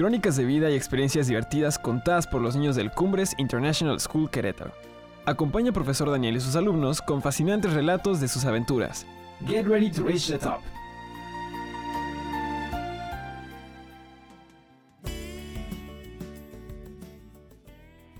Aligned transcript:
Crónicas 0.00 0.34
de 0.34 0.46
vida 0.46 0.70
y 0.70 0.76
experiencias 0.76 1.26
divertidas 1.26 1.78
contadas 1.78 2.26
por 2.26 2.40
los 2.40 2.56
niños 2.56 2.74
del 2.74 2.90
Cumbres 2.90 3.34
International 3.36 4.00
School 4.00 4.30
Querétaro. 4.30 4.72
Acompaña 5.26 5.66
al 5.66 5.74
profesor 5.74 6.10
Daniel 6.10 6.36
y 6.36 6.40
sus 6.40 6.56
alumnos 6.56 7.02
con 7.02 7.20
fascinantes 7.20 7.74
relatos 7.74 8.18
de 8.18 8.26
sus 8.28 8.46
aventuras. 8.46 9.06
Get 9.46 9.66
ready 9.66 9.90
to 9.90 10.02
reach 10.02 10.28
the 10.28 10.38
top. 10.38 10.60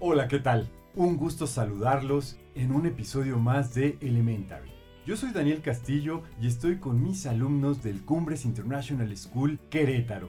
Hola, 0.00 0.28
¿qué 0.28 0.38
tal? 0.38 0.68
Un 0.94 1.16
gusto 1.16 1.46
saludarlos 1.46 2.36
en 2.54 2.72
un 2.72 2.84
episodio 2.84 3.38
más 3.38 3.72
de 3.72 3.96
Elementary. 4.02 4.70
Yo 5.06 5.16
soy 5.16 5.30
Daniel 5.30 5.62
Castillo 5.62 6.24
y 6.42 6.46
estoy 6.46 6.76
con 6.76 7.02
mis 7.02 7.24
alumnos 7.24 7.82
del 7.82 8.02
Cumbres 8.02 8.44
International 8.44 9.16
School 9.16 9.58
Querétaro. 9.70 10.28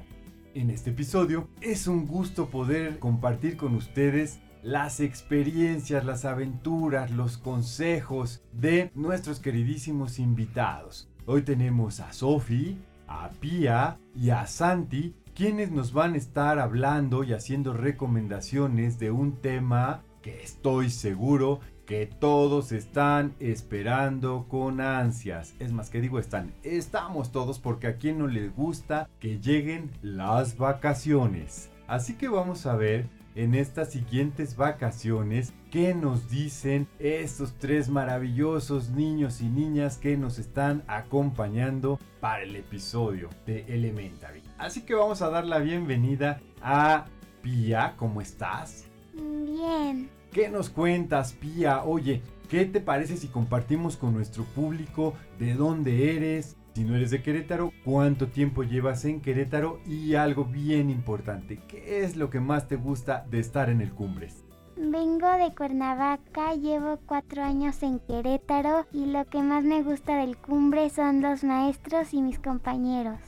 En 0.53 0.69
este 0.69 0.89
episodio 0.89 1.47
es 1.61 1.87
un 1.87 2.05
gusto 2.05 2.49
poder 2.49 2.99
compartir 2.99 3.55
con 3.55 3.73
ustedes 3.73 4.41
las 4.61 4.99
experiencias, 4.99 6.03
las 6.03 6.25
aventuras, 6.25 7.09
los 7.09 7.37
consejos 7.37 8.43
de 8.51 8.91
nuestros 8.93 9.39
queridísimos 9.39 10.19
invitados. 10.19 11.09
Hoy 11.25 11.43
tenemos 11.43 12.01
a 12.01 12.11
Sofi, 12.11 12.77
a 13.07 13.29
Pia 13.39 13.97
y 14.13 14.31
a 14.31 14.45
Santi, 14.45 15.15
quienes 15.33 15.71
nos 15.71 15.93
van 15.93 16.15
a 16.15 16.17
estar 16.17 16.59
hablando 16.59 17.23
y 17.23 17.31
haciendo 17.31 17.71
recomendaciones 17.71 18.99
de 18.99 19.09
un 19.09 19.37
tema 19.39 20.03
que 20.21 20.43
estoy 20.43 20.89
seguro 20.89 21.61
que 21.85 22.05
todos 22.05 22.71
están 22.71 23.35
esperando 23.39 24.45
con 24.47 24.81
ansias. 24.81 25.55
Es 25.59 25.71
más 25.71 25.89
que 25.89 26.01
digo 26.01 26.19
están, 26.19 26.53
estamos 26.63 27.31
todos 27.31 27.59
porque 27.59 27.87
a 27.87 27.97
quien 27.97 28.19
no 28.19 28.27
les 28.27 28.55
gusta 28.55 29.09
que 29.19 29.39
lleguen 29.39 29.91
las 30.01 30.57
vacaciones. 30.57 31.69
Así 31.87 32.15
que 32.15 32.29
vamos 32.29 32.65
a 32.65 32.75
ver 32.75 33.09
en 33.35 33.55
estas 33.55 33.91
siguientes 33.91 34.55
vacaciones 34.55 35.53
qué 35.71 35.93
nos 35.93 36.29
dicen 36.29 36.87
estos 36.99 37.53
tres 37.57 37.89
maravillosos 37.89 38.89
niños 38.89 39.41
y 39.41 39.49
niñas 39.49 39.97
que 39.97 40.17
nos 40.17 40.39
están 40.39 40.83
acompañando 40.87 41.99
para 42.19 42.43
el 42.43 42.55
episodio 42.55 43.29
de 43.45 43.65
Elementary. 43.67 44.43
Así 44.57 44.81
que 44.83 44.93
vamos 44.95 45.21
a 45.21 45.29
dar 45.29 45.45
la 45.45 45.59
bienvenida 45.59 46.39
a 46.61 47.05
Pia, 47.41 47.95
¿cómo 47.97 48.21
estás? 48.21 48.85
Bien. 49.13 50.20
¿Qué 50.31 50.47
nos 50.47 50.69
cuentas, 50.69 51.33
Pia? 51.33 51.83
Oye, 51.83 52.21
¿qué 52.49 52.63
te 52.63 52.79
parece 52.79 53.17
si 53.17 53.27
compartimos 53.27 53.97
con 53.97 54.13
nuestro 54.13 54.45
público 54.45 55.13
de 55.37 55.55
dónde 55.55 56.15
eres? 56.15 56.55
Si 56.73 56.85
no 56.85 56.95
eres 56.95 57.11
de 57.11 57.21
Querétaro, 57.21 57.73
¿cuánto 57.83 58.27
tiempo 58.27 58.63
llevas 58.63 59.03
en 59.03 59.19
Querétaro? 59.19 59.81
Y 59.85 60.15
algo 60.15 60.45
bien 60.45 60.89
importante, 60.89 61.59
¿qué 61.67 62.05
es 62.05 62.15
lo 62.15 62.29
que 62.29 62.39
más 62.39 62.69
te 62.69 62.77
gusta 62.77 63.25
de 63.29 63.41
estar 63.41 63.69
en 63.69 63.81
el 63.81 63.91
Cumbres? 63.91 64.45
Vengo 64.77 65.29
de 65.31 65.53
Cuernavaca, 65.53 66.55
llevo 66.55 66.97
cuatro 67.05 67.43
años 67.43 67.83
en 67.83 67.99
Querétaro 67.99 68.85
y 68.93 69.07
lo 69.07 69.25
que 69.25 69.41
más 69.41 69.65
me 69.65 69.83
gusta 69.83 70.15
del 70.15 70.37
cumbre 70.37 70.89
son 70.89 71.21
los 71.21 71.43
maestros 71.43 72.13
y 72.13 72.21
mis 72.21 72.39
compañeros. 72.39 73.19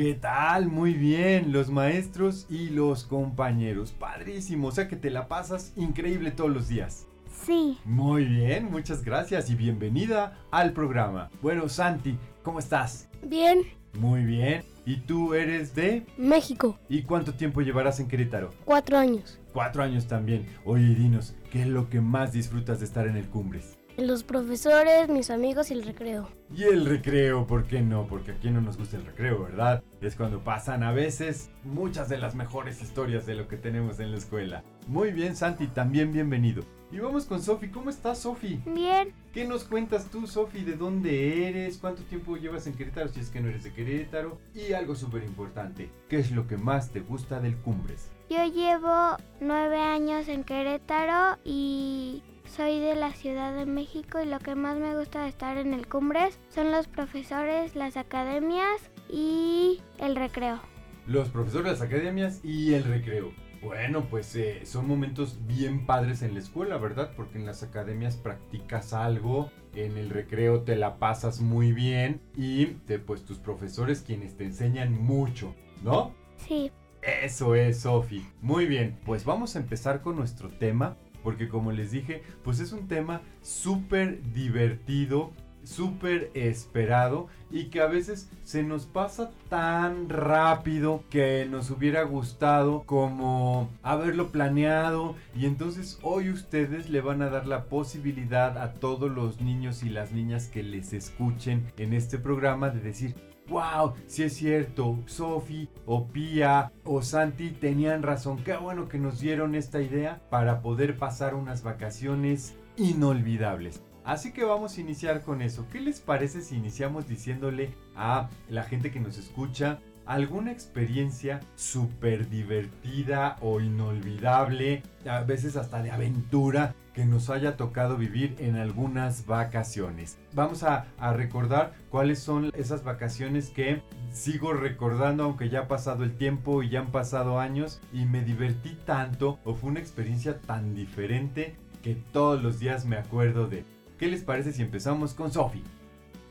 ¿Qué 0.00 0.14
tal? 0.14 0.68
Muy 0.68 0.94
bien, 0.94 1.52
los 1.52 1.68
maestros 1.70 2.46
y 2.48 2.70
los 2.70 3.04
compañeros. 3.04 3.92
Padrísimo, 3.92 4.68
o 4.68 4.72
sea 4.72 4.88
que 4.88 4.96
te 4.96 5.10
la 5.10 5.28
pasas 5.28 5.74
increíble 5.76 6.30
todos 6.30 6.48
los 6.50 6.68
días. 6.68 7.06
Sí, 7.44 7.76
Muy 7.84 8.24
bien, 8.24 8.70
muchas 8.70 9.04
gracias 9.04 9.50
y 9.50 9.54
bienvenida 9.54 10.38
al 10.50 10.72
programa. 10.72 11.28
Bueno, 11.42 11.68
Santi, 11.68 12.16
¿cómo 12.42 12.60
estás? 12.60 13.10
Bien, 13.22 13.58
Muy 13.92 14.24
bien. 14.24 14.62
¿Y 14.86 14.96
tú 15.00 15.34
eres 15.34 15.74
de? 15.74 16.06
México, 16.16 16.78
¿Y 16.88 17.02
cuánto 17.02 17.34
tiempo 17.34 17.60
llevarás 17.60 18.00
en 18.00 18.08
Querétaro? 18.08 18.54
cuatro 18.64 18.96
años. 18.96 19.38
Cuatro 19.52 19.82
años 19.82 20.06
también. 20.06 20.46
Oye, 20.64 20.94
dinos, 20.94 21.34
¿qué 21.52 21.60
es 21.60 21.68
lo 21.68 21.90
que 21.90 22.00
más 22.00 22.32
disfrutas 22.32 22.78
de 22.78 22.86
estar 22.86 23.06
en 23.06 23.18
el 23.18 23.26
Cumbres? 23.28 23.76
Los 24.00 24.24
profesores, 24.24 25.10
mis 25.10 25.28
amigos 25.28 25.70
y 25.70 25.74
el 25.74 25.82
recreo. 25.82 26.26
Y 26.56 26.62
el 26.62 26.86
recreo, 26.86 27.46
¿por 27.46 27.64
qué 27.64 27.82
no? 27.82 28.06
Porque 28.06 28.32
aquí 28.32 28.48
no 28.48 28.62
nos 28.62 28.78
gusta 28.78 28.96
el 28.96 29.04
recreo, 29.04 29.42
¿verdad? 29.42 29.82
Es 30.00 30.16
cuando 30.16 30.42
pasan 30.42 30.82
a 30.82 30.90
veces 30.90 31.50
muchas 31.64 32.08
de 32.08 32.16
las 32.16 32.34
mejores 32.34 32.80
historias 32.80 33.26
de 33.26 33.34
lo 33.34 33.46
que 33.46 33.58
tenemos 33.58 34.00
en 34.00 34.12
la 34.12 34.16
escuela. 34.16 34.64
Muy 34.86 35.12
bien, 35.12 35.36
Santi, 35.36 35.66
también 35.66 36.14
bienvenido. 36.14 36.62
Y 36.90 36.98
vamos 36.98 37.26
con 37.26 37.42
Sofi. 37.42 37.68
¿Cómo 37.68 37.90
estás, 37.90 38.20
Sofi? 38.20 38.58
bien. 38.64 39.12
¿Qué 39.34 39.46
nos 39.46 39.64
cuentas 39.64 40.06
tú, 40.06 40.26
Sofi? 40.26 40.64
¿De 40.64 40.76
dónde 40.76 41.46
eres? 41.48 41.76
¿Cuánto 41.76 42.02
tiempo 42.04 42.38
llevas 42.38 42.66
en 42.66 42.72
Querétaro 42.72 43.08
si 43.10 43.20
es 43.20 43.28
que 43.28 43.40
no 43.42 43.50
eres 43.50 43.64
de 43.64 43.74
Querétaro? 43.74 44.38
Y 44.54 44.72
algo 44.72 44.94
súper 44.96 45.24
importante, 45.24 45.90
¿qué 46.08 46.18
es 46.18 46.32
lo 46.32 46.46
que 46.48 46.56
más 46.56 46.90
te 46.90 47.00
gusta 47.00 47.38
del 47.38 47.54
Cumbres? 47.56 48.10
Yo 48.30 48.44
llevo 48.46 49.18
nueve 49.40 49.76
años 49.78 50.26
en 50.28 50.42
Querétaro 50.42 51.38
y 51.44 52.22
soy 52.50 52.80
de 52.80 52.96
la 52.96 53.12
Ciudad 53.12 53.54
de 53.54 53.64
México 53.64 54.20
y 54.20 54.26
lo 54.26 54.40
que 54.40 54.54
más 54.54 54.76
me 54.76 54.96
gusta 54.96 55.22
de 55.22 55.28
estar 55.28 55.56
en 55.56 55.72
el 55.72 55.86
Cumbres 55.86 56.40
son 56.48 56.72
los 56.72 56.88
profesores, 56.88 57.76
las 57.76 57.96
academias 57.96 58.90
y 59.08 59.80
el 59.98 60.16
recreo. 60.16 60.60
Los 61.06 61.28
profesores 61.28 61.72
las 61.72 61.82
academias 61.82 62.44
y 62.44 62.74
el 62.74 62.84
recreo. 62.84 63.32
Bueno, 63.62 64.06
pues 64.10 64.34
eh, 64.36 64.62
son 64.64 64.88
momentos 64.88 65.38
bien 65.46 65.86
padres 65.86 66.22
en 66.22 66.34
la 66.34 66.40
escuela, 66.40 66.76
¿verdad? 66.78 67.12
Porque 67.14 67.38
en 67.38 67.46
las 67.46 67.62
academias 67.62 68.16
practicas 68.16 68.94
algo, 68.94 69.50
en 69.74 69.96
el 69.96 70.10
recreo 70.10 70.62
te 70.62 70.76
la 70.76 70.98
pasas 70.98 71.40
muy 71.40 71.72
bien 71.72 72.20
y 72.34 72.66
te, 72.66 72.98
pues 72.98 73.24
tus 73.24 73.38
profesores 73.38 74.02
quienes 74.02 74.36
te 74.36 74.44
enseñan 74.44 74.92
mucho, 75.00 75.54
¿no? 75.84 76.14
Sí, 76.36 76.72
Eso 77.02 77.54
es, 77.54 77.80
Sofi. 77.80 78.26
Muy 78.40 78.66
bien, 78.66 78.98
pues 79.04 79.24
vamos 79.24 79.56
a 79.56 79.60
empezar 79.60 80.00
con 80.00 80.16
nuestro 80.16 80.48
tema, 80.48 80.96
porque 81.22 81.48
como 81.48 81.72
les 81.72 81.90
dije, 81.90 82.22
pues 82.44 82.60
es 82.60 82.72
un 82.72 82.88
tema 82.88 83.20
súper 83.42 84.20
divertido, 84.32 85.32
súper 85.64 86.30
esperado 86.34 87.28
y 87.50 87.64
que 87.64 87.80
a 87.80 87.86
veces 87.86 88.30
se 88.44 88.62
nos 88.62 88.86
pasa 88.86 89.30
tan 89.48 90.08
rápido 90.08 91.04
que 91.10 91.46
nos 91.50 91.70
hubiera 91.70 92.02
gustado 92.02 92.84
como 92.86 93.68
haberlo 93.82 94.28
planeado 94.28 95.16
y 95.36 95.46
entonces 95.46 95.98
hoy 96.02 96.30
ustedes 96.30 96.90
le 96.90 97.00
van 97.00 97.22
a 97.22 97.30
dar 97.30 97.46
la 97.46 97.64
posibilidad 97.64 98.58
a 98.58 98.74
todos 98.74 99.10
los 99.10 99.40
niños 99.40 99.82
y 99.82 99.90
las 99.90 100.12
niñas 100.12 100.48
que 100.48 100.62
les 100.62 100.92
escuchen 100.92 101.70
en 101.76 101.92
este 101.92 102.18
programa 102.18 102.70
de 102.70 102.80
decir 102.80 103.14
wow, 103.50 103.94
si 104.06 104.22
es 104.22 104.34
cierto, 104.34 104.98
Sofi 105.06 105.68
o 105.84 106.06
Pia 106.06 106.72
o 106.84 107.02
Santi 107.02 107.50
tenían 107.50 108.02
razón, 108.02 108.42
qué 108.44 108.56
bueno 108.56 108.88
que 108.88 108.98
nos 108.98 109.20
dieron 109.20 109.54
esta 109.54 109.82
idea 109.82 110.20
para 110.30 110.62
poder 110.62 110.96
pasar 110.96 111.34
unas 111.34 111.62
vacaciones 111.62 112.54
inolvidables. 112.76 113.82
Así 114.04 114.32
que 114.32 114.44
vamos 114.44 114.76
a 114.76 114.80
iniciar 114.80 115.22
con 115.22 115.42
eso. 115.42 115.66
¿Qué 115.70 115.80
les 115.80 116.00
parece 116.00 116.40
si 116.40 116.56
iniciamos 116.56 117.06
diciéndole 117.06 117.74
a 117.94 118.30
la 118.48 118.64
gente 118.64 118.90
que 118.90 119.00
nos 119.00 119.18
escucha 119.18 119.78
alguna 120.10 120.50
experiencia 120.50 121.38
súper 121.54 122.28
divertida 122.28 123.36
o 123.40 123.60
inolvidable, 123.60 124.82
a 125.08 125.20
veces 125.20 125.54
hasta 125.54 125.84
de 125.84 125.92
aventura, 125.92 126.74
que 126.94 127.04
nos 127.04 127.30
haya 127.30 127.56
tocado 127.56 127.96
vivir 127.96 128.34
en 128.40 128.56
algunas 128.56 129.26
vacaciones. 129.26 130.18
Vamos 130.32 130.64
a, 130.64 130.86
a, 130.98 131.12
recordar 131.12 131.74
cuáles 131.90 132.18
son 132.18 132.50
esas 132.56 132.82
vacaciones 132.82 133.50
que 133.50 133.82
sigo 134.12 134.52
recordando 134.52 135.22
aunque 135.22 135.48
ya 135.48 135.60
ha 135.60 135.68
pasado 135.68 136.02
el 136.02 136.16
tiempo 136.16 136.64
y 136.64 136.70
ya 136.70 136.80
han 136.80 136.90
pasado 136.90 137.38
años 137.38 137.80
y 137.92 138.04
me 138.04 138.24
divertí 138.24 138.76
tanto 138.84 139.38
o 139.44 139.54
fue 139.54 139.70
una 139.70 139.78
experiencia 139.78 140.40
tan 140.40 140.74
diferente 140.74 141.54
que 141.84 141.94
todos 141.94 142.42
los 142.42 142.58
días 142.58 142.84
me 142.84 142.96
acuerdo 142.96 143.46
de. 143.46 143.64
¿Qué 143.96 144.08
les 144.08 144.24
parece 144.24 144.52
si 144.52 144.62
empezamos 144.62 145.14
con 145.14 145.30
Sofi? 145.30 145.62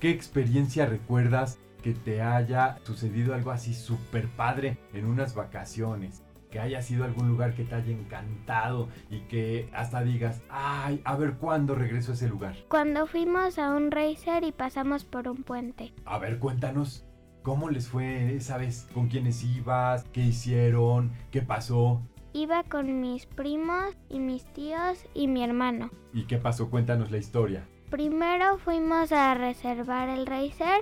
¿Qué 0.02 0.10
experiencia 0.12 0.86
recuerdas 0.86 1.60
que 1.82 1.94
te 1.94 2.22
haya 2.22 2.78
sucedido 2.84 3.34
algo 3.34 3.52
así 3.52 3.74
súper 3.74 4.28
padre 4.28 4.78
en 4.94 5.06
unas 5.06 5.36
vacaciones? 5.36 6.24
Que 6.52 6.60
haya 6.60 6.82
sido 6.82 7.04
algún 7.06 7.28
lugar 7.28 7.54
que 7.54 7.64
te 7.64 7.76
haya 7.76 7.92
encantado 7.92 8.90
y 9.12 9.20
que 9.22 9.70
hasta 9.74 10.02
digas, 10.02 10.42
ay, 10.50 11.00
a 11.06 11.16
ver 11.16 11.34
cuándo 11.34 11.76
regreso 11.76 12.12
a 12.12 12.16
ese 12.16 12.28
lugar. 12.28 12.56
cuando 12.70 13.06
fuimos 13.06 13.60
a 13.60 13.70
un 13.76 13.92
racer 13.92 14.44
y 14.44 14.52
pasamos 14.52 15.06
por 15.06 15.28
un 15.28 15.44
puente. 15.44 15.94
A 16.06 16.18
ver, 16.18 16.40
cuéntanos, 16.40 17.06
¿cómo 17.44 17.70
les 17.70 17.88
fue 17.88 18.36
esa 18.36 18.58
vez? 18.58 18.88
¿Con 18.96 19.10
quiénes 19.10 19.44
ibas? 19.44 20.06
¿Qué 20.12 20.22
hicieron? 20.22 21.12
¿Qué 21.30 21.44
pasó? 21.44 22.02
Iba 22.34 22.64
con 22.64 23.00
mis 23.00 23.26
primos 23.28 23.96
y 24.10 24.20
mis 24.20 24.44
tíos 24.54 25.06
y 25.14 25.28
mi 25.28 25.44
hermano. 25.44 25.92
¿Y 26.14 26.24
qué 26.26 26.38
pasó? 26.38 26.70
Cuéntanos 26.72 27.12
la 27.12 27.18
historia. 27.18 27.68
Primero 27.92 28.58
fuimos 28.60 29.12
a 29.12 29.34
reservar 29.36 30.10
el 30.10 30.26
racer 30.28 30.82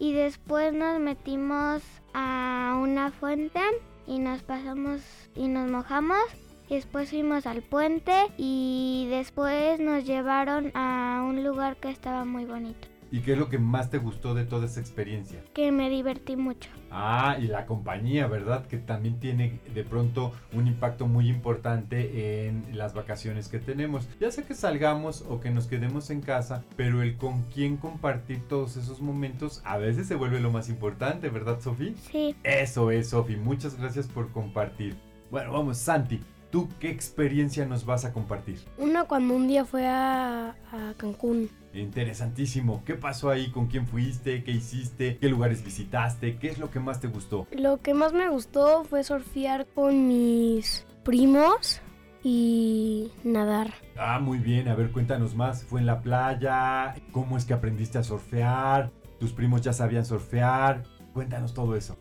y 0.00 0.14
después 0.14 0.72
nos 0.72 0.98
metimos 0.98 1.82
a 2.14 2.78
una 2.82 3.12
fuente 3.12 3.60
y 4.06 4.18
nos 4.18 4.42
pasamos 4.42 5.02
y 5.36 5.46
nos 5.46 5.70
mojamos. 5.70 6.24
Después 6.70 7.10
fuimos 7.10 7.46
al 7.46 7.62
puente 7.62 8.12
y 8.38 9.06
después 9.10 9.78
nos 9.78 10.04
llevaron 10.06 10.72
a 10.74 11.22
un 11.28 11.44
lugar 11.44 11.76
que 11.76 11.90
estaba 11.90 12.24
muy 12.24 12.46
bonito. 12.46 12.89
¿Y 13.12 13.20
qué 13.20 13.32
es 13.32 13.38
lo 13.38 13.48
que 13.48 13.58
más 13.58 13.90
te 13.90 13.98
gustó 13.98 14.34
de 14.34 14.44
toda 14.44 14.66
esa 14.66 14.80
experiencia? 14.80 15.42
Que 15.52 15.72
me 15.72 15.90
divertí 15.90 16.36
mucho. 16.36 16.70
Ah, 16.90 17.36
y 17.40 17.48
la 17.48 17.66
compañía, 17.66 18.26
¿verdad? 18.26 18.66
Que 18.66 18.78
también 18.78 19.18
tiene 19.18 19.60
de 19.74 19.84
pronto 19.84 20.32
un 20.52 20.66
impacto 20.66 21.06
muy 21.06 21.28
importante 21.28 22.46
en 22.46 22.76
las 22.76 22.94
vacaciones 22.94 23.48
que 23.48 23.58
tenemos. 23.58 24.08
Ya 24.20 24.30
sea 24.30 24.44
que 24.44 24.54
salgamos 24.54 25.24
o 25.28 25.40
que 25.40 25.50
nos 25.50 25.66
quedemos 25.66 26.10
en 26.10 26.20
casa, 26.20 26.64
pero 26.76 27.02
el 27.02 27.16
con 27.16 27.42
quién 27.44 27.76
compartir 27.76 28.46
todos 28.48 28.76
esos 28.76 29.00
momentos 29.00 29.60
a 29.64 29.76
veces 29.76 30.06
se 30.06 30.14
vuelve 30.14 30.40
lo 30.40 30.50
más 30.52 30.68
importante, 30.68 31.28
¿verdad, 31.30 31.60
Sofi? 31.60 31.94
Sí. 32.10 32.36
Eso 32.44 32.90
es, 32.90 33.10
Sofi. 33.10 33.36
Muchas 33.36 33.76
gracias 33.78 34.06
por 34.06 34.30
compartir. 34.30 34.96
Bueno, 35.30 35.52
vamos, 35.52 35.78
Santi. 35.78 36.20
¿Tú 36.50 36.68
qué 36.80 36.90
experiencia 36.90 37.64
nos 37.64 37.84
vas 37.84 38.04
a 38.04 38.12
compartir? 38.12 38.58
Una 38.76 39.04
cuando 39.04 39.34
un 39.34 39.46
día 39.46 39.64
fue 39.64 39.86
a, 39.86 40.56
a 40.72 40.94
Cancún. 40.96 41.48
Interesantísimo. 41.72 42.82
¿Qué 42.84 42.94
pasó 42.94 43.30
ahí? 43.30 43.50
¿Con 43.50 43.66
quién 43.66 43.86
fuiste? 43.86 44.42
¿Qué 44.44 44.50
hiciste? 44.52 45.18
¿Qué 45.18 45.28
lugares 45.28 45.64
visitaste? 45.64 46.36
¿Qué 46.36 46.48
es 46.48 46.58
lo 46.58 46.70
que 46.70 46.80
más 46.80 47.00
te 47.00 47.08
gustó? 47.08 47.46
Lo 47.52 47.80
que 47.80 47.94
más 47.94 48.12
me 48.12 48.28
gustó 48.28 48.84
fue 48.84 49.02
surfear 49.04 49.66
con 49.74 50.06
mis 50.08 50.86
primos 51.04 51.80
y 52.22 53.10
nadar. 53.24 53.72
Ah, 53.96 54.18
muy 54.20 54.38
bien. 54.38 54.68
A 54.68 54.74
ver, 54.74 54.90
cuéntanos 54.92 55.34
más. 55.34 55.64
¿Fue 55.64 55.80
en 55.80 55.86
la 55.86 56.00
playa? 56.00 56.94
¿Cómo 57.12 57.36
es 57.36 57.44
que 57.44 57.54
aprendiste 57.54 57.98
a 57.98 58.02
surfear? 58.02 58.90
¿Tus 59.18 59.32
primos 59.32 59.62
ya 59.62 59.72
sabían 59.72 60.04
surfear? 60.04 60.82
Cuéntanos 61.12 61.54
todo 61.54 61.76
eso. 61.76 61.96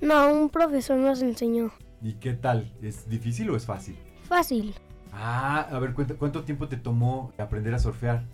No, 0.00 0.32
un 0.32 0.48
profesor 0.50 0.98
nos 0.98 1.22
enseñó. 1.22 1.70
¿Y 2.02 2.14
qué 2.14 2.34
tal? 2.34 2.72
¿Es 2.82 3.08
difícil 3.08 3.48
o 3.50 3.56
es 3.56 3.64
fácil? 3.64 3.96
Fácil. 4.28 4.74
Ah, 5.12 5.60
a 5.70 5.78
ver, 5.78 5.94
cuenta- 5.94 6.14
¿cuánto 6.14 6.42
tiempo 6.42 6.66
te 6.68 6.76
tomó 6.76 7.32
aprender 7.38 7.72
a 7.74 7.78
surfear? 7.78 8.24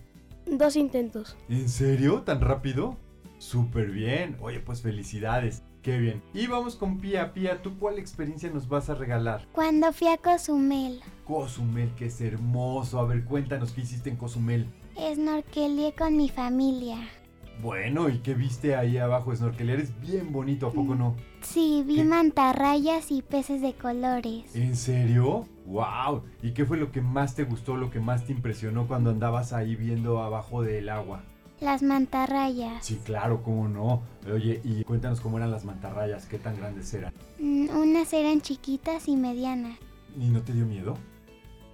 Dos 0.51 0.75
intentos. 0.77 1.37
¿En 1.49 1.69
serio? 1.69 2.23
¿Tan 2.23 2.41
rápido? 2.41 2.97
Súper 3.39 3.91
bien. 3.91 4.37
Oye, 4.41 4.61
pues 4.61 4.83
felicidades. 4.83 5.63
Qué 5.83 5.97
bien. 5.99 6.23
Y 6.35 6.47
vamos 6.47 6.77
con 6.77 6.99
Pía. 6.99 7.33
Pía, 7.33 7.63
¿tú 7.63 7.79
cuál 7.79 7.99
experiencia 7.99 8.51
nos 8.51 8.69
vas 8.69 8.91
a 8.91 8.95
regalar? 8.95 9.47
Cuando 9.53 9.93
fui 9.93 10.09
a 10.09 10.19
Cozumel, 10.19 11.01
Cozumel, 11.25 11.95
que 11.95 12.07
es 12.07 12.21
hermoso. 12.21 12.99
A 12.99 13.07
ver, 13.07 13.25
cuéntanos 13.25 13.73
qué 13.73 13.83
hiciste 13.83 14.11
en 14.11 14.17
Cozumel. 14.17 14.67
snorkelé 15.15 15.95
con 15.97 16.17
mi 16.17 16.29
familia. 16.29 16.99
Bueno, 17.63 18.09
¿y 18.09 18.19
qué 18.19 18.35
viste 18.35 18.75
ahí 18.77 18.97
abajo? 18.99 19.35
Snorkelear 19.35 19.81
es 19.81 19.99
bien 20.01 20.33
bonito, 20.33 20.69
¿a 20.69 20.73
poco 20.73 20.95
no? 20.95 21.15
Sí, 21.43 21.83
vi 21.87 21.97
¿Qué? 21.97 22.05
mantarrayas 22.05 23.11
y 23.11 23.23
peces 23.23 23.61
de 23.61 23.75
colores. 23.75 24.55
¿En 24.55 24.77
serio? 24.77 25.47
¡Wow! 25.67 26.23
¿Y 26.43 26.53
qué 26.53 26.65
fue 26.65 26.79
lo 26.79 26.91
que 26.91 27.01
más 27.03 27.35
te 27.35 27.45
gustó, 27.45 27.77
lo 27.77 27.91
que 27.91 28.01
más 28.01 28.25
te 28.25 28.33
impresionó 28.33 28.87
cuando 28.87 29.11
andabas 29.11 29.53
ahí 29.53 29.77
viendo 29.77 30.23
abajo 30.23 30.63
del 30.63 30.89
agua? 30.89 31.23
Las 31.61 31.83
mantarrayas. 31.83 32.87
Sí, 32.87 32.99
claro, 33.05 33.43
cómo 33.43 33.69
no. 33.69 34.03
Oye, 34.33 34.63
y 34.65 34.83
cuéntanos 34.85 35.21
cómo 35.21 35.37
eran 35.37 35.51
las 35.51 35.67
mantarrayas, 35.67 36.25
qué 36.27 36.39
tan 36.39 36.57
grandes 36.57 36.93
eran. 36.95 37.13
Mm, 37.39 37.69
Unas 37.77 38.13
eran 38.15 38.41
chiquitas 38.41 39.07
y 39.09 39.17
medianas. 39.17 39.77
¿Y 40.19 40.29
no 40.29 40.41
te 40.41 40.55
dio 40.55 40.65
miedo? 40.65 40.97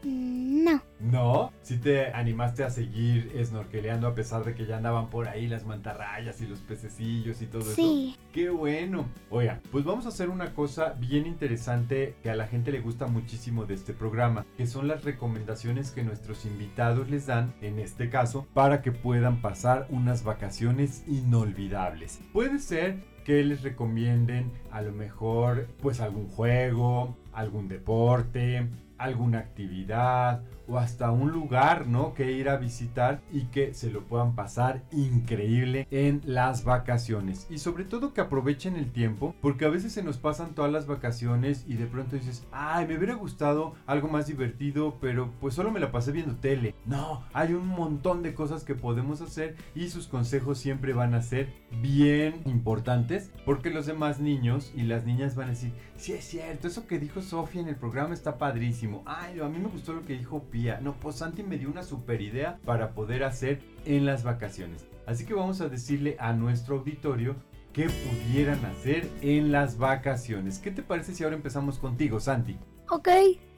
No. 0.07 0.81
No, 1.01 1.53
si 1.63 1.79
te 1.79 2.13
animaste 2.13 2.65
a 2.65 2.71
seguir 2.71 3.33
snorkeleando 3.45 4.07
a 4.07 4.15
pesar 4.15 4.45
de 4.45 4.55
que 4.55 4.65
ya 4.65 4.77
andaban 4.77 5.11
por 5.11 5.29
ahí 5.29 5.47
las 5.47 5.67
mantarrayas 5.67 6.41
y 6.41 6.47
los 6.47 6.61
pececillos 6.61 7.43
y 7.43 7.47
todo 7.47 7.63
eso. 7.63 7.75
Sí. 7.75 8.17
Qué 8.33 8.51
bueno. 8.51 9.07
Oiga, 9.31 9.61
pues 9.73 9.85
vamos 9.85 10.07
a 10.07 10.11
hacer 10.11 10.31
una 10.31 10.55
cosa 10.55 10.95
bien 10.99 11.27
interesante 11.27 12.15
que 12.23 12.31
a 12.31 12.37
la 12.37 12.47
gente 12.47 12.73
le 12.73 12.81
gusta 12.81 13.07
muchísimo 13.07 13.67
de 13.67 13.75
este 13.75 13.93
programa, 13.93 14.47
que 14.57 14.67
son 14.67 14.89
las 14.89 15.05
recomendaciones 15.05 15.91
que 15.91 16.03
nuestros 16.03 16.47
invitados 16.47 17.11
les 17.11 17.27
dan, 17.27 17.53
en 17.61 17.79
este 17.79 18.09
caso, 18.09 18.47
para 18.55 18.81
que 18.81 18.93
puedan 18.93 19.41
pasar 19.43 19.87
unas 19.91 20.23
vacaciones 20.23 21.03
inolvidables. 21.07 22.21
Puede 22.33 22.59
ser 22.59 23.05
que 23.27 23.43
les 23.43 23.63
recomienden 23.63 24.53
a 24.71 24.83
lo 24.83 24.93
mejor 24.93 25.67
pues 25.83 26.01
algún 26.01 26.29
juego, 26.29 27.17
algún 27.37 27.69
deporte, 27.69 28.69
alguna 28.99 29.39
actividad 29.39 30.43
o 30.69 30.79
hasta 30.79 31.11
un 31.11 31.31
lugar, 31.31 31.87
¿no? 31.87 32.15
Que 32.15 32.33
ir 32.33 32.49
a 32.49 32.57
visitar 32.57 33.21
y 33.33 33.43
que 33.47 33.73
se 33.75 33.91
lo 33.91 34.03
puedan 34.05 34.35
pasar 34.35 34.83
increíble 34.91 35.87
en 35.91 36.23
las 36.25 36.65
vacaciones. 36.65 37.47
Y 37.51 37.59
sobre 37.59 37.85
todo 37.85 38.13
que 38.13 38.21
aprovechen 38.21 38.77
el 38.77 38.91
tiempo, 38.91 39.35
porque 39.41 39.65
a 39.65 39.71
veces 39.71 39.93
se 39.93 40.03
nos 40.03 40.17
pasan 40.17 40.55
todas 40.55 40.73
las 40.73 40.87
vacaciones 40.87 41.65
y 41.69 41.75
de 41.75 41.87
pronto 41.87 42.17
dices, 42.17 42.47
ay, 42.51 42.87
me 42.87 42.97
hubiera 42.97 43.15
gustado 43.15 43.75
algo 43.87 44.09
más 44.09 44.27
divertido, 44.27 44.99
pero 45.01 45.31
pues 45.41 45.55
solo 45.55 45.71
me 45.71 45.81
la 45.81 45.93
pasé 45.93 46.13
viendo 46.13 46.37
tele. 46.37 46.75
No, 46.85 47.23
hay 47.33 47.53
un 47.53 47.67
montón 47.67 48.23
de 48.23 48.35
cosas 48.35 48.65
que 48.65 48.75
podemos 48.75 49.21
hacer 49.21 49.57
y 49.75 49.89
sus 49.89 50.09
consejos 50.09 50.59
siempre 50.59 50.93
van 50.93 51.15
a 51.15 51.23
ser 51.23 51.53
bien 51.81 52.43
importantes, 52.45 53.31
porque 53.45 53.71
los 53.71 53.87
demás 53.87 54.21
niños 54.21 54.73
y 54.75 54.83
las 54.83 55.05
niñas 55.05 55.37
van 55.37 55.49
a 55.49 55.51
decir, 55.51 55.73
sí 55.97 56.13
es 56.13 56.25
cierto, 56.25 56.67
eso 56.67 56.87
que 56.87 56.99
dijo 56.99 57.23
Sofía 57.27 57.61
en 57.61 57.69
el 57.69 57.77
programa 57.77 58.15
está 58.15 58.39
padrísimo. 58.39 59.03
Ay, 59.05 59.41
a 59.41 59.49
mí 59.49 59.59
me 59.59 59.69
gustó 59.69 59.93
lo 59.93 60.05
que 60.05 60.17
dijo 60.17 60.45
Pía. 60.45 60.81
No, 60.81 60.95
pues 60.95 61.17
Santi 61.17 61.43
me 61.43 61.59
dio 61.59 61.69
una 61.69 61.83
super 61.83 62.23
idea 62.23 62.59
para 62.65 62.93
poder 62.93 63.25
hacer 63.25 63.61
en 63.85 64.07
las 64.07 64.23
vacaciones. 64.23 64.87
Así 65.07 65.27
que 65.27 65.35
vamos 65.35 65.61
a 65.61 65.69
decirle 65.69 66.17
a 66.21 66.33
nuestro 66.33 66.77
auditorio 66.77 67.35
qué 67.73 67.89
pudieran 67.89 68.65
hacer 68.65 69.11
en 69.23 69.51
las 69.51 69.77
vacaciones. 69.77 70.61
¿Qué 70.61 70.71
te 70.71 70.83
parece 70.83 71.15
si 71.15 71.25
ahora 71.25 71.37
empezamos 71.37 71.79
contigo, 71.79 72.21
Santi? 72.21 72.57
Ok. 72.89 73.09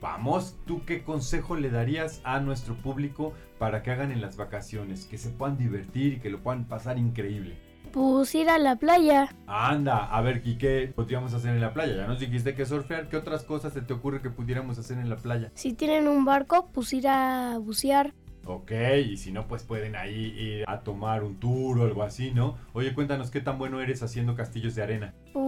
Vamos, 0.01 0.57
¿tú 0.67 0.83
qué 0.87 1.03
consejo 1.03 1.55
le 1.55 1.71
darías 1.71 2.23
a 2.25 2.41
nuestro 2.41 2.75
público 2.75 3.35
para 3.59 3.83
que 3.83 3.91
hagan 3.91 4.13
en 4.13 4.23
las 4.23 4.39
vacaciones? 4.39 5.05
Que 5.05 5.19
se 5.19 5.29
puedan 5.29 5.59
divertir 5.59 6.15
y 6.15 6.21
que 6.21 6.31
lo 6.31 6.43
puedan 6.43 6.65
pasar 6.65 6.97
increíble. 6.97 7.59
Pues 7.99 8.33
ir 8.37 8.49
a 8.49 8.59
la 8.59 8.77
playa. 8.77 9.35
Anda, 9.49 10.05
a 10.05 10.21
ver, 10.21 10.41
¿y 10.45 10.57
qué 10.57 10.93
podríamos 10.95 11.35
hacer 11.35 11.51
en 11.51 11.61
la 11.61 11.75
playa? 11.75 11.97
Ya 11.97 12.07
nos 12.07 12.21
dijiste 12.21 12.55
que 12.55 12.65
surfear. 12.65 13.09
¿Qué 13.09 13.17
otras 13.17 13.43
cosas 13.43 13.73
se 13.73 13.83
te 13.83 13.93
ocurre 13.93 14.23
que 14.23 14.31
pudiéramos 14.31 14.79
hacer 14.79 14.99
en 14.99 15.11
la 15.11 15.17
playa? 15.17 15.51
Si 15.55 15.73
tienen 15.73 16.07
un 16.07 16.25
barco, 16.25 16.69
pues 16.73 16.93
ir 16.93 17.09
a 17.09 17.59
bucear. 17.59 18.15
Ok, 18.47 18.71
y 19.05 19.17
si 19.17 19.33
no, 19.33 19.49
pues 19.49 19.65
pueden 19.65 19.97
ahí 19.97 20.33
ir 20.39 20.65
a 20.69 20.79
tomar 20.81 21.25
un 21.25 21.41
tour 21.41 21.81
o 21.81 21.83
algo 21.83 22.05
así, 22.05 22.31
¿no? 22.31 22.57
Oye, 22.73 22.95
cuéntanos 22.95 23.33
qué 23.33 23.41
tan 23.41 23.59
bueno 23.59 23.81
eres 23.81 24.01
haciendo 24.05 24.37
castillos 24.37 24.77
de 24.77 24.83
arena. 24.85 25.15
Pues 25.33 25.48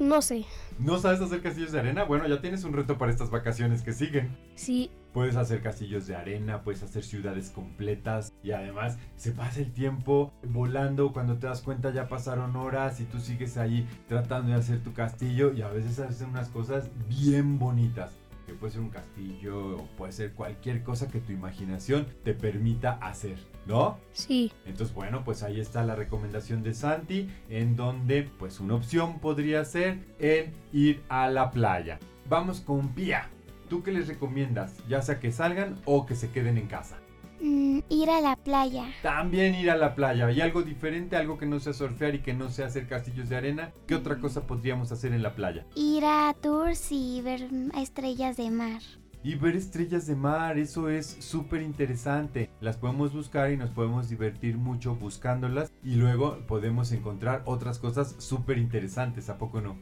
no 0.00 0.22
sé. 0.22 0.44
¿No 0.78 0.98
sabes 0.98 1.20
hacer 1.20 1.40
castillos 1.42 1.72
de 1.72 1.80
arena? 1.80 2.04
Bueno, 2.04 2.26
ya 2.26 2.40
tienes 2.40 2.64
un 2.64 2.72
reto 2.72 2.98
para 2.98 3.12
estas 3.12 3.30
vacaciones 3.30 3.82
que 3.82 3.92
siguen. 3.92 4.36
Sí. 4.54 4.90
Puedes 5.12 5.36
hacer 5.36 5.62
castillos 5.62 6.06
de 6.08 6.16
arena, 6.16 6.62
puedes 6.62 6.82
hacer 6.82 7.04
ciudades 7.04 7.50
completas 7.50 8.32
y 8.42 8.50
además 8.50 8.98
se 9.16 9.30
pasa 9.30 9.60
el 9.60 9.72
tiempo 9.72 10.32
volando. 10.42 11.12
Cuando 11.12 11.36
te 11.38 11.46
das 11.46 11.62
cuenta 11.62 11.92
ya 11.92 12.08
pasaron 12.08 12.56
horas 12.56 13.00
y 13.00 13.04
tú 13.04 13.20
sigues 13.20 13.56
ahí 13.56 13.86
tratando 14.08 14.50
de 14.50 14.58
hacer 14.58 14.82
tu 14.82 14.92
castillo 14.92 15.52
y 15.52 15.62
a 15.62 15.68
veces 15.68 16.00
hacen 16.00 16.30
unas 16.30 16.48
cosas 16.48 16.90
bien 17.08 17.60
bonitas. 17.60 18.10
Que 18.46 18.52
puede 18.54 18.72
ser 18.72 18.82
un 18.82 18.90
castillo 18.90 19.76
o 19.78 19.86
puede 19.96 20.12
ser 20.12 20.32
cualquier 20.32 20.82
cosa 20.82 21.08
que 21.08 21.20
tu 21.20 21.32
imaginación 21.32 22.06
te 22.24 22.34
permita 22.34 22.92
hacer, 23.00 23.38
¿no? 23.66 23.98
Sí. 24.12 24.52
Entonces, 24.66 24.94
bueno, 24.94 25.24
pues 25.24 25.42
ahí 25.42 25.60
está 25.60 25.82
la 25.84 25.94
recomendación 25.94 26.62
de 26.62 26.74
Santi, 26.74 27.30
en 27.48 27.76
donde 27.76 28.28
pues 28.38 28.60
una 28.60 28.74
opción 28.74 29.18
podría 29.18 29.64
ser 29.64 29.98
el 30.18 30.52
ir 30.72 31.02
a 31.08 31.28
la 31.28 31.50
playa. 31.50 31.98
Vamos 32.28 32.60
con 32.60 32.88
Pía. 32.88 33.28
¿Tú 33.68 33.82
qué 33.82 33.92
les 33.92 34.08
recomiendas? 34.08 34.76
Ya 34.88 35.00
sea 35.00 35.20
que 35.20 35.32
salgan 35.32 35.80
o 35.84 36.04
que 36.04 36.14
se 36.14 36.30
queden 36.30 36.58
en 36.58 36.66
casa. 36.66 36.98
Mm, 37.40 37.80
ir 37.88 38.10
a 38.10 38.20
la 38.20 38.36
playa. 38.36 38.86
También 39.02 39.54
ir 39.54 39.70
a 39.70 39.76
la 39.76 39.94
playa. 39.94 40.30
¿Y 40.30 40.40
algo 40.40 40.62
diferente? 40.62 41.16
Algo 41.16 41.38
que 41.38 41.46
no 41.46 41.60
sea 41.60 41.72
surfear 41.72 42.14
y 42.14 42.20
que 42.20 42.34
no 42.34 42.50
sea 42.50 42.66
hacer 42.66 42.86
castillos 42.86 43.28
de 43.28 43.36
arena. 43.36 43.72
¿Qué 43.86 43.94
otra 43.94 44.18
cosa 44.18 44.46
podríamos 44.46 44.92
hacer 44.92 45.12
en 45.12 45.22
la 45.22 45.34
playa? 45.34 45.66
Ir 45.74 46.04
a 46.04 46.34
tours 46.40 46.90
y 46.90 47.20
ver 47.22 47.48
estrellas 47.76 48.36
de 48.36 48.50
mar. 48.50 48.80
Y 49.22 49.36
ver 49.36 49.56
estrellas 49.56 50.06
de 50.06 50.16
mar, 50.16 50.58
eso 50.58 50.90
es 50.90 51.06
súper 51.06 51.62
interesante. 51.62 52.50
Las 52.60 52.76
podemos 52.76 53.14
buscar 53.14 53.50
y 53.50 53.56
nos 53.56 53.70
podemos 53.70 54.10
divertir 54.10 54.58
mucho 54.58 54.96
buscándolas. 54.96 55.72
Y 55.82 55.94
luego 55.94 56.38
podemos 56.46 56.92
encontrar 56.92 57.42
otras 57.46 57.78
cosas 57.78 58.16
súper 58.18 58.58
interesantes, 58.58 59.30
¿a 59.30 59.38
poco 59.38 59.62
no? 59.62 59.78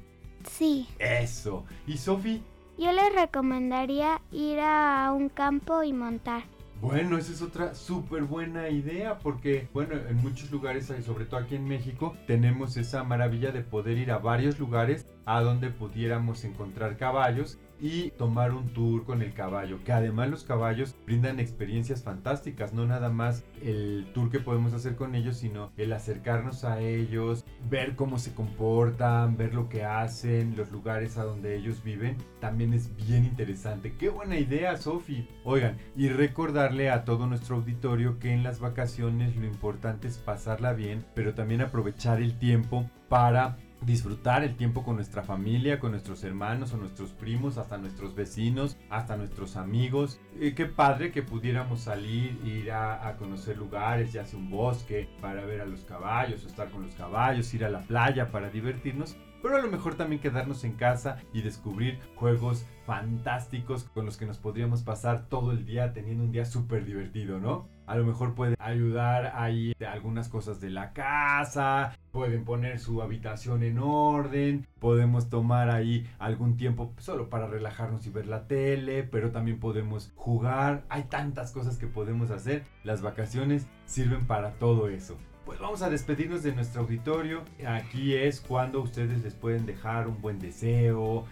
Sí. 0.48 0.86
Eso. 0.98 1.64
¿Y 1.88 1.98
Sofi? 1.98 2.42
Yo 2.78 2.92
les 2.92 3.12
recomendaría 3.14 4.20
ir 4.30 4.60
a 4.60 5.12
un 5.12 5.28
campo 5.28 5.82
y 5.82 5.92
montar. 5.92 6.44
Bueno, 6.82 7.16
esa 7.16 7.30
es 7.30 7.42
otra 7.42 7.76
súper 7.76 8.24
buena 8.24 8.68
idea 8.68 9.20
porque, 9.20 9.68
bueno, 9.72 9.94
en 9.94 10.16
muchos 10.16 10.50
lugares, 10.50 10.92
y 10.98 11.00
sobre 11.04 11.26
todo 11.26 11.38
aquí 11.38 11.54
en 11.54 11.64
México, 11.64 12.16
tenemos 12.26 12.76
esa 12.76 13.04
maravilla 13.04 13.52
de 13.52 13.60
poder 13.62 13.98
ir 13.98 14.10
a 14.10 14.18
varios 14.18 14.58
lugares 14.58 15.06
a 15.24 15.40
donde 15.42 15.70
pudiéramos 15.70 16.42
encontrar 16.42 16.96
caballos 16.96 17.60
y 17.80 18.10
tomar 18.10 18.52
un 18.52 18.68
tour 18.68 19.04
con 19.04 19.22
el 19.22 19.32
caballo, 19.32 19.78
que 19.84 19.92
además 19.92 20.28
los 20.28 20.42
caballos 20.42 20.96
brindan 21.06 21.38
experiencias 21.38 22.02
fantásticas, 22.02 22.72
no 22.72 22.84
nada 22.84 23.10
más 23.10 23.44
el 23.62 24.06
tour 24.12 24.30
que 24.30 24.40
podemos 24.40 24.72
hacer 24.72 24.96
con 24.96 25.14
ellos, 25.14 25.36
sino 25.36 25.70
el 25.76 25.92
acercarnos 25.92 26.64
a 26.64 26.80
ellos, 26.80 27.41
ver 27.68 27.96
cómo 27.96 28.18
se 28.18 28.34
comportan, 28.34 29.36
ver 29.36 29.54
lo 29.54 29.68
que 29.68 29.84
hacen, 29.84 30.56
los 30.56 30.70
lugares 30.70 31.16
a 31.16 31.24
donde 31.24 31.56
ellos 31.56 31.82
viven, 31.82 32.16
también 32.40 32.72
es 32.72 32.94
bien 32.96 33.24
interesante. 33.24 33.94
Qué 33.98 34.08
buena 34.08 34.38
idea, 34.38 34.76
Sofi. 34.76 35.28
Oigan, 35.44 35.78
y 35.96 36.08
recordarle 36.08 36.90
a 36.90 37.04
todo 37.04 37.26
nuestro 37.26 37.56
auditorio 37.56 38.18
que 38.18 38.32
en 38.32 38.42
las 38.42 38.60
vacaciones 38.60 39.36
lo 39.36 39.46
importante 39.46 40.08
es 40.08 40.18
pasarla 40.18 40.72
bien, 40.72 41.04
pero 41.14 41.34
también 41.34 41.60
aprovechar 41.60 42.20
el 42.20 42.38
tiempo 42.38 42.88
para 43.08 43.56
disfrutar 43.84 44.44
el 44.44 44.56
tiempo 44.56 44.82
con 44.84 44.96
nuestra 44.96 45.22
familia, 45.22 45.78
con 45.78 45.92
nuestros 45.92 46.24
hermanos 46.24 46.72
o 46.72 46.76
nuestros 46.76 47.10
primos, 47.12 47.58
hasta 47.58 47.78
nuestros 47.78 48.14
vecinos, 48.14 48.76
hasta 48.90 49.16
nuestros 49.16 49.56
amigos. 49.56 50.20
Eh, 50.40 50.54
qué 50.54 50.66
padre 50.66 51.12
que 51.12 51.22
pudiéramos 51.22 51.80
salir, 51.80 52.38
ir 52.44 52.72
a, 52.72 53.08
a, 53.08 53.16
conocer 53.16 53.56
lugares, 53.58 54.12
ya 54.12 54.24
sea 54.24 54.38
un 54.38 54.50
bosque, 54.50 55.08
para 55.20 55.44
ver 55.44 55.60
a 55.60 55.66
los 55.66 55.84
caballos 55.84 56.44
o 56.44 56.48
estar 56.48 56.70
con 56.70 56.82
los 56.82 56.94
caballos, 56.94 57.52
ir 57.54 57.64
a 57.64 57.70
la 57.70 57.80
playa 57.80 58.30
para 58.30 58.50
divertirnos. 58.50 59.16
Pero 59.42 59.56
a 59.56 59.60
lo 59.60 59.68
mejor 59.68 59.96
también 59.96 60.22
quedarnos 60.22 60.62
en 60.62 60.74
casa 60.74 61.18
y 61.32 61.42
descubrir 61.42 61.98
juegos 62.14 62.64
fantásticos 62.86 63.84
con 63.84 64.06
los 64.06 64.16
que 64.16 64.24
nos 64.24 64.38
podríamos 64.38 64.82
pasar 64.82 65.26
todo 65.28 65.50
el 65.50 65.66
día 65.66 65.92
teniendo 65.92 66.22
un 66.22 66.30
día 66.30 66.44
súper 66.44 66.84
divertido, 66.84 67.40
¿no? 67.40 67.68
A 67.86 67.96
lo 67.96 68.04
mejor 68.04 68.34
puede 68.36 68.54
ayudar 68.60 69.32
ahí 69.34 69.72
algunas 69.84 70.28
cosas 70.28 70.60
de 70.60 70.70
la 70.70 70.92
casa, 70.92 71.98
pueden 72.12 72.44
poner 72.44 72.78
su 72.78 73.02
habitación 73.02 73.62
en 73.62 73.78
orden, 73.78 74.66
podemos 74.78 75.28
tomar 75.30 75.70
ahí 75.70 76.06
algún 76.18 76.56
tiempo 76.56 76.92
solo 76.98 77.28
para 77.30 77.46
relajarnos 77.46 78.06
y 78.06 78.10
ver 78.10 78.26
la 78.26 78.46
tele, 78.46 79.02
pero 79.02 79.32
también 79.32 79.58
podemos 79.58 80.12
jugar, 80.14 80.84
hay 80.88 81.04
tantas 81.04 81.50
cosas 81.52 81.78
que 81.78 81.86
podemos 81.86 82.30
hacer, 82.30 82.64
las 82.84 83.00
vacaciones 83.00 83.66
sirven 83.86 84.26
para 84.26 84.52
todo 84.52 84.88
eso. 84.88 85.16
Pues 85.46 85.58
vamos 85.58 85.82
a 85.82 85.90
despedirnos 85.90 86.44
de 86.44 86.54
nuestro 86.54 86.82
auditorio. 86.82 87.42
Aquí 87.66 88.14
es 88.14 88.40
cuando 88.40 88.80
ustedes 88.80 89.24
les 89.24 89.34
pueden 89.34 89.66
dejar 89.66 90.06
un 90.06 90.20
buen 90.22 90.38
deseo, 90.38 91.24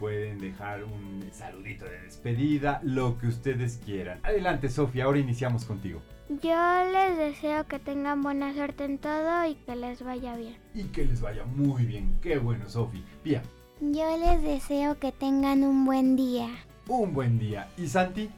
pueden 0.00 0.38
dejar 0.38 0.82
un 0.82 1.22
saludito 1.30 1.84
de 1.84 2.00
despedida, 2.00 2.80
lo 2.82 3.18
que 3.18 3.28
ustedes 3.28 3.80
quieran. 3.84 4.18
Adelante, 4.24 4.68
Sofía, 4.68 5.04
ahora 5.04 5.20
iniciamos 5.20 5.64
contigo. 5.64 6.02
Yo 6.40 6.84
les 6.92 7.18
deseo 7.18 7.66
que 7.66 7.78
tengan 7.78 8.22
buena 8.22 8.54
suerte 8.54 8.84
en 8.84 8.96
todo 8.98 9.44
y 9.44 9.54
que 9.54 9.76
les 9.76 10.02
vaya 10.02 10.34
bien. 10.34 10.56
Y 10.74 10.84
que 10.84 11.04
les 11.04 11.20
vaya 11.20 11.44
muy 11.44 11.84
bien. 11.84 12.16
Qué 12.22 12.38
bueno, 12.38 12.68
Sofía. 12.70 13.02
Pía. 13.22 13.42
Yo 13.80 14.16
les 14.16 14.40
deseo 14.40 14.98
que 14.98 15.12
tengan 15.12 15.62
un 15.62 15.84
buen 15.84 16.16
día. 16.16 16.48
Un 16.88 17.12
buen 17.12 17.38
día. 17.38 17.68
¿Y 17.76 17.86
Santi? 17.86 18.30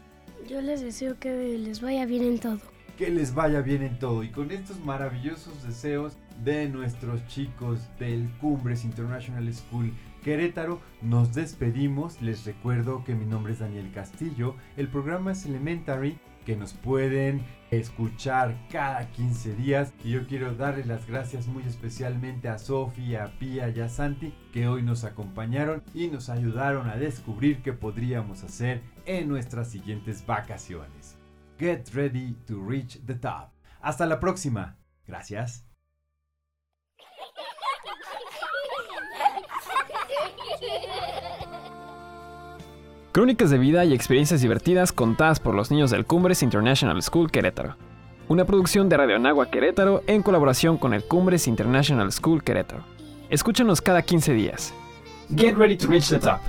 Yo 0.48 0.60
les 0.60 0.80
deseo 0.80 1.20
que 1.20 1.56
les 1.58 1.80
vaya 1.82 2.04
bien 2.04 2.24
en 2.24 2.40
todo. 2.40 2.58
Que 2.98 3.10
les 3.10 3.32
vaya 3.32 3.60
bien 3.60 3.82
en 3.82 3.98
todo. 3.98 4.24
Y 4.24 4.30
con 4.30 4.50
estos 4.50 4.80
maravillosos 4.80 5.62
deseos 5.62 6.16
de 6.42 6.68
nuestros 6.68 7.24
chicos 7.28 7.78
del 8.00 8.28
Cumbres 8.40 8.84
International 8.84 9.52
School 9.54 9.92
Querétaro, 10.24 10.80
nos 11.02 11.34
despedimos. 11.34 12.20
Les 12.22 12.44
recuerdo 12.44 13.04
que 13.04 13.14
mi 13.14 13.26
nombre 13.26 13.52
es 13.52 13.58
Daniel 13.60 13.92
Castillo. 13.92 14.56
El 14.76 14.88
programa 14.88 15.32
es 15.32 15.44
Elementary, 15.44 16.18
que 16.44 16.56
nos 16.56 16.72
pueden 16.72 17.44
escuchar 17.70 18.56
cada 18.70 19.10
15 19.12 19.54
días. 19.56 19.92
Y 20.04 20.10
yo 20.10 20.26
quiero 20.26 20.54
darles 20.54 20.86
las 20.86 21.06
gracias 21.06 21.46
muy 21.46 21.64
especialmente 21.64 22.48
a 22.48 22.58
Sofía, 22.58 23.24
a 23.24 23.38
Pia 23.38 23.68
y 23.70 23.80
a 23.80 23.88
Santi, 23.88 24.34
que 24.52 24.68
hoy 24.68 24.82
nos 24.82 25.04
acompañaron 25.04 25.82
y 25.94 26.08
nos 26.08 26.28
ayudaron 26.28 26.88
a 26.88 26.96
descubrir 26.96 27.62
qué 27.62 27.72
podríamos 27.72 28.44
hacer 28.44 28.82
en 29.06 29.28
nuestras 29.28 29.70
siguientes 29.70 30.24
vacaciones. 30.24 31.16
Get 31.58 31.88
ready 31.94 32.34
to 32.46 32.62
reach 32.62 32.98
the 33.06 33.14
top. 33.14 33.50
Hasta 33.80 34.06
la 34.06 34.18
próxima. 34.20 34.76
Gracias. 35.06 35.66
Crónicas 43.14 43.48
de 43.48 43.58
vida 43.58 43.84
y 43.84 43.94
experiencias 43.94 44.40
divertidas 44.40 44.90
contadas 44.90 45.38
por 45.38 45.54
los 45.54 45.70
niños 45.70 45.92
del 45.92 46.04
Cumbres 46.04 46.42
International 46.42 47.00
School 47.00 47.30
Querétaro. 47.30 47.76
Una 48.26 48.44
producción 48.44 48.88
de 48.88 48.96
Radio 48.96 49.14
Anagua 49.14 49.52
Querétaro 49.52 50.02
en 50.08 50.20
colaboración 50.20 50.78
con 50.78 50.94
el 50.94 51.04
Cumbres 51.04 51.46
International 51.46 52.10
School 52.10 52.42
Querétaro. 52.42 52.82
Escúchanos 53.30 53.80
cada 53.80 54.02
15 54.02 54.32
días. 54.32 54.74
Get 55.36 55.54
ready 55.56 55.76
to 55.76 55.86
reach 55.86 56.08
the 56.08 56.18
top. 56.18 56.40